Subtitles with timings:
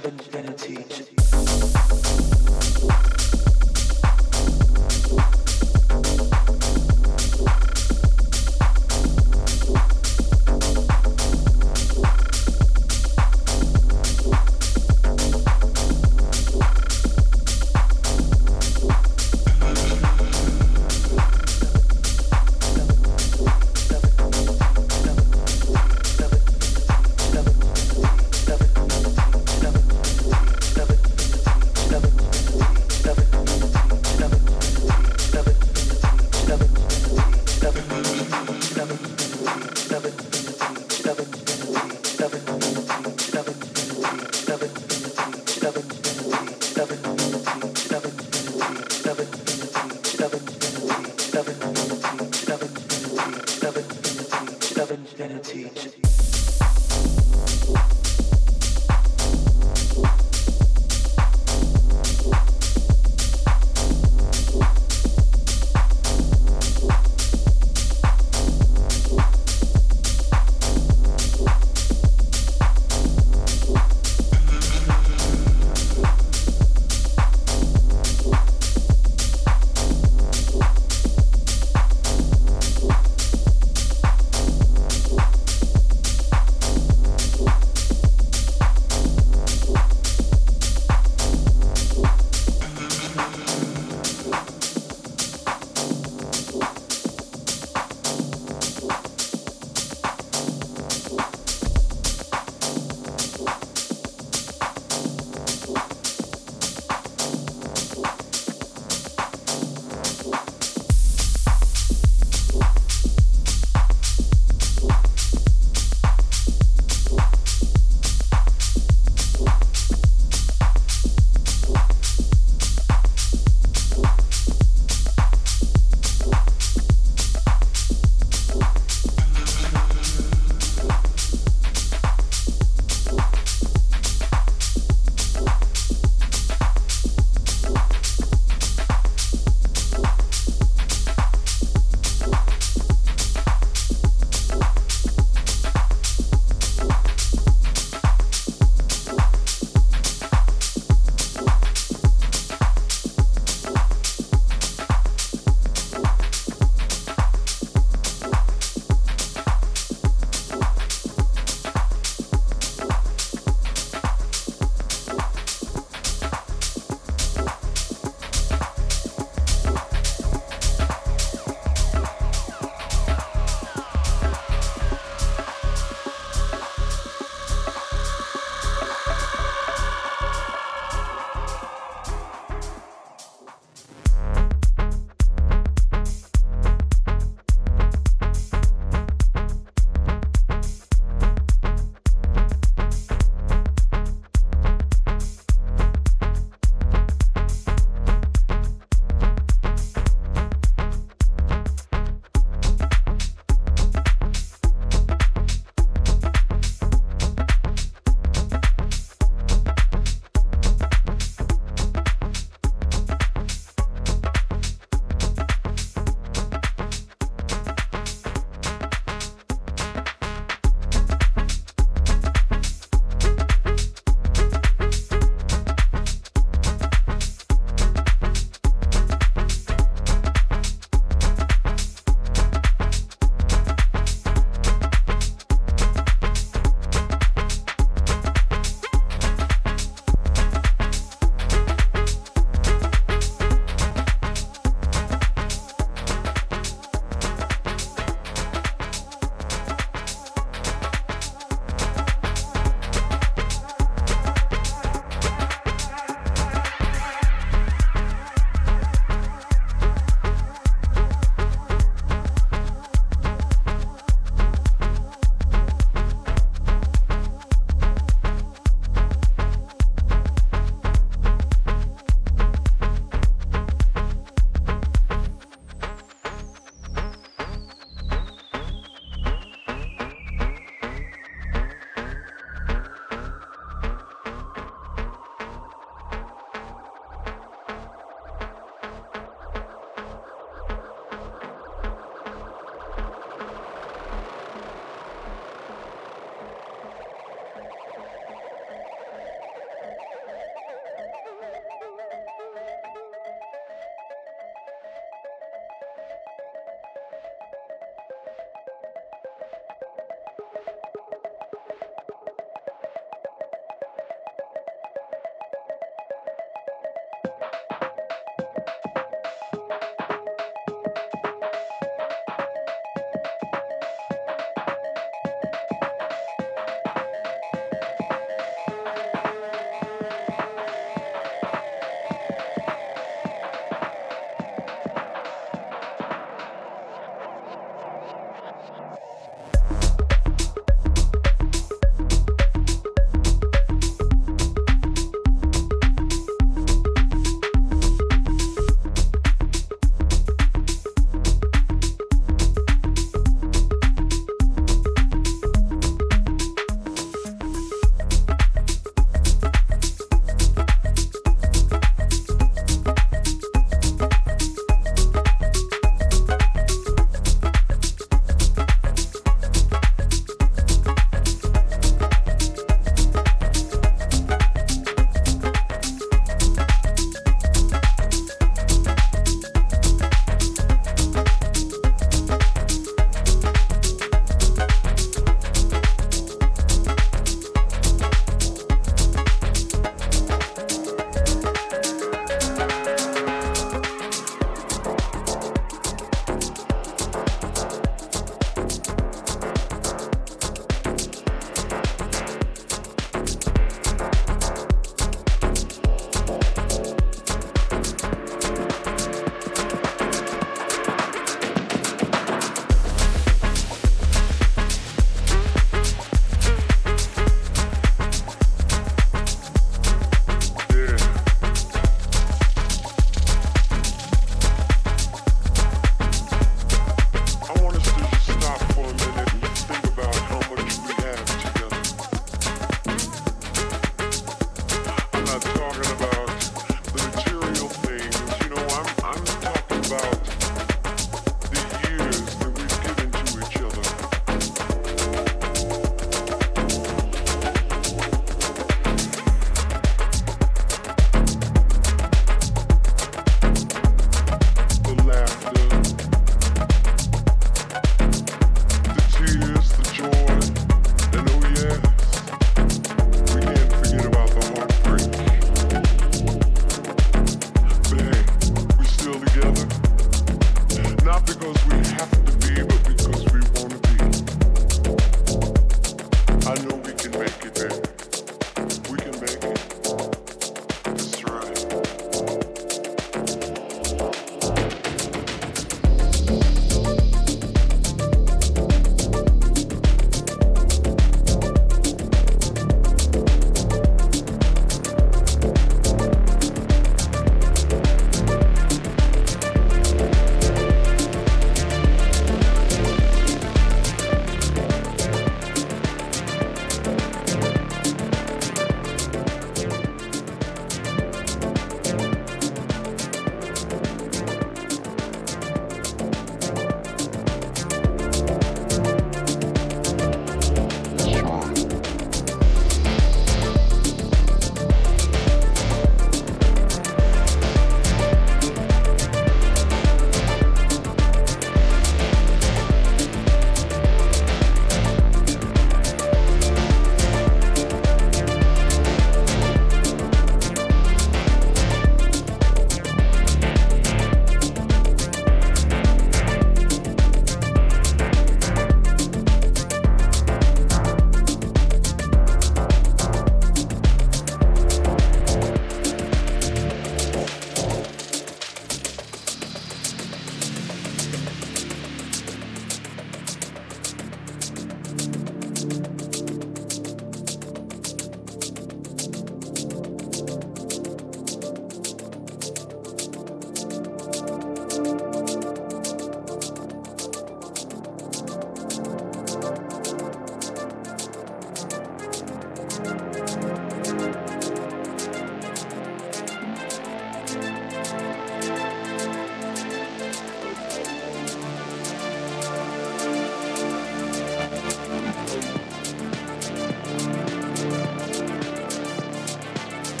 [0.00, 0.97] seven,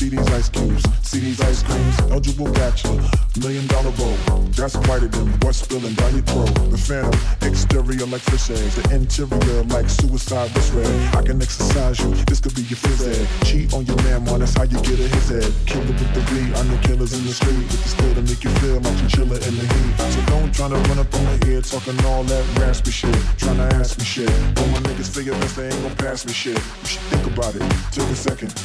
[0.00, 1.98] See these ice cubes, see these ice creams.
[2.08, 3.04] Eligible bachelor,
[3.36, 4.16] million dollar bowl.
[4.56, 6.54] That's whiter than what's spilling down your throat.
[6.72, 7.12] The phantom,
[7.44, 10.88] exterior like fish eggs, the interior like suicide was red.
[11.14, 13.28] I can exercise you, this could be your phys ed.
[13.44, 15.52] Cheat on your man, man, that's how you get a his head.
[15.68, 17.60] Killer with the V, I know killers in the street.
[17.60, 19.92] With the skill to make you feel like you're chiller in the heat.
[20.16, 23.20] So don't try to run up on my ear talking all that raspy shit.
[23.36, 24.32] Trying to ask me shit.
[24.56, 26.56] But my niggas figure best they ain't gonna pass me shit.
[26.56, 27.60] You should think about it,
[27.92, 28.56] take a second.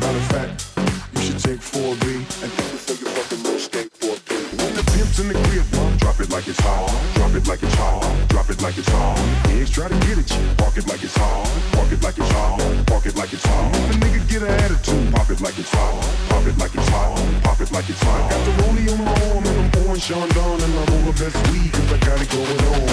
[0.00, 0.78] Matter of fact,
[1.14, 2.06] you should take 4B
[2.42, 4.30] and think this is you fucking worst skate 4B.
[4.62, 6.86] When the pimp's in the crib, mom, drop it like it's hot.
[7.14, 8.28] Drop it like it's hot.
[8.28, 9.18] Drop it like it's hot.
[9.44, 10.44] Pigs try to get at you.
[10.56, 11.46] Park it like it's hot.
[11.72, 12.86] Park it like it's hot.
[12.86, 13.74] Park it like it's hot.
[13.74, 15.98] If a nigga get an attitude, pop it like it's hot.
[16.30, 17.18] Pop it like it's hot.
[17.42, 18.30] Pop it like it's hot.
[18.30, 21.36] Got the rollie on my arm and I'm pouring Sean Don and I'm over best
[21.50, 22.86] weed cause I got it going on.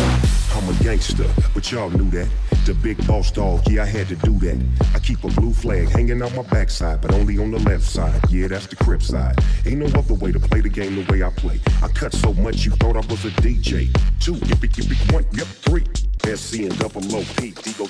[0.58, 2.55] I'm a gangster, but y'all knew that.
[2.66, 4.60] The big boss dog, yeah, I had to do that.
[4.96, 8.20] I keep a blue flag hanging out my backside, but only on the left side.
[8.32, 9.36] Yeah, that's the crib side.
[9.68, 11.60] Ain't no other way to play the game the way I play.
[11.84, 13.94] I cut so much you thought I was a DJ.
[14.20, 15.84] Two, yippee, yippee, one, yep, three.
[16.26, 17.24] SC and double low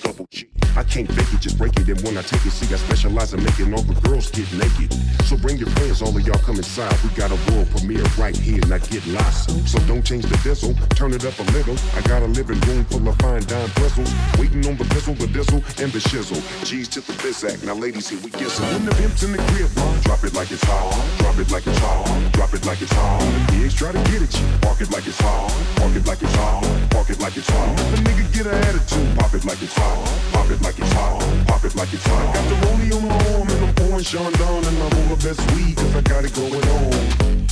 [0.03, 0.48] double G.
[0.76, 1.88] I can't fake it, just break it.
[1.88, 4.91] And when I take it, see, I specialize in making all the girls get naked.
[5.24, 6.95] So bring your friends, all of y'all come inside.
[7.03, 9.56] We got a world premiere right here, not get lost.
[9.70, 11.76] So don't change the diesel, turn it up a little.
[11.95, 14.12] I got a living room full of fine dime bristles.
[14.38, 16.41] Waiting on the pistol, the diesel, and the shizzle.
[16.66, 18.68] G's to the bizac, now ladies, here we get some.
[18.74, 19.72] When the pimp's in the crib,
[20.03, 20.91] drop it like it's hot.
[21.20, 22.06] Drop it like it's hot.
[22.34, 23.22] Drop it like it's hot.
[23.49, 24.45] Pigs try to get at you.
[24.62, 25.49] Park it like it's hot.
[25.78, 26.90] Park it like it's hot.
[26.91, 27.80] Park it like it's hot.
[27.80, 30.06] A get an attitude, pop it like it's hot.
[30.32, 31.20] Pop it like it's hot.
[31.48, 32.34] Pop it like it's hot.
[32.34, 35.20] Got the rollie on my arm and I'm pouring Sean down and I'm on the
[35.26, 36.94] best weed cause I got it going on.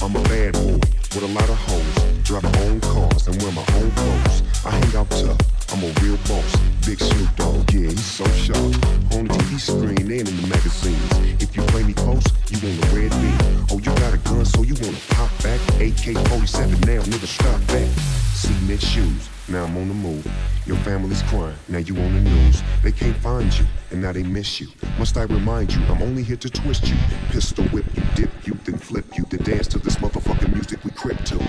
[0.04, 0.80] I'm a bad boy
[1.14, 1.96] with a lot of hoes.
[2.24, 4.44] Drive my own cars and wear my own clothes.
[4.66, 5.40] I hang out tough.
[5.74, 6.56] I'm a real boss.
[6.86, 8.74] Big Snoop Dogg, yeah, he's so sharp.
[9.16, 11.42] On the TV screen and in the magazines.
[11.42, 13.66] If you play me close, you want a red beam.
[13.72, 15.60] Oh, you got a gun, so you wanna pop back?
[15.82, 17.90] AK-47 now, nigga, stop back,
[18.36, 18.74] see that.
[18.74, 20.26] Cement shoes, now I'm on the move.
[20.66, 22.62] Your family's crying, now you on the news.
[22.82, 24.68] They can't find you, and now they miss you.
[24.98, 26.96] Must I remind you, I'm only here to twist you.
[27.30, 30.92] Pistol whip you, dip you, then flip you, then dance to this motherfucking music we
[30.92, 31.40] crip to.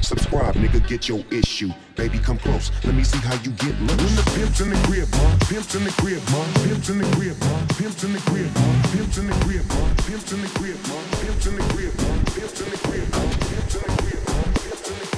[0.00, 1.70] Subscribe, nigga, get your issue.
[1.96, 4.00] Baby, come close, let me see how you get loose.
[4.02, 7.08] When the pimp's in the crib, ma, pimp's in the crib, ma, pimp's in the
[7.16, 10.48] crib, ma, pimp's in the crib, ma, pimp's in the crib, ma, pimp's in the
[10.48, 12.78] crib, ma, pimp's in the crib, ma, pimp's in the crib, ma, pimp's in the
[12.78, 15.13] crib, ma, pimp's in the crib, ma,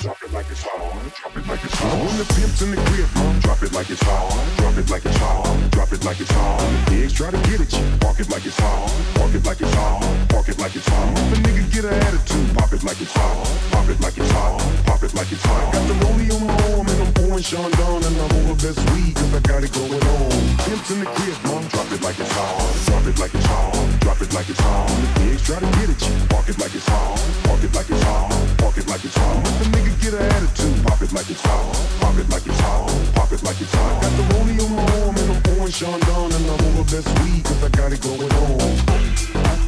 [0.00, 0.78] Drop it like it's hot,
[1.18, 1.98] drop it like it's hot.
[1.98, 3.10] When the pimp's in the crib,
[3.42, 5.42] drop it like it's hot, drop it like it's hot,
[5.74, 6.62] drop it like it's hot.
[6.86, 8.86] Pigs try to get at you, park it like it's hot,
[9.18, 9.98] park it like it's hot,
[10.30, 11.18] park it like it's hot.
[11.18, 13.42] If a nigga get an attitude, pop it like it's hot,
[13.74, 15.72] pop it like it's hot, pop it like it's hot.
[15.74, 18.78] Got the rollie on my arm and I'm pouring Sean down and I'm over best
[18.94, 20.30] weed I got it going on.
[20.62, 22.54] Pimp's in the crib, drop it like it's hot,
[22.86, 24.86] drop it like it's hot, drop it like it's hot.
[25.18, 28.02] Pigs try to get at you, park it like it's hot, park it like it's
[28.02, 29.87] hot, park it like it's hot.
[30.00, 33.42] Get an attitude, pop it like it's hot, pop it like it's hot, pop it
[33.42, 34.02] like it's hot.
[34.02, 37.44] Got the rollie on my arm and I'm pouring Sean and I'm over best weed
[37.44, 39.67] cause I got it going on.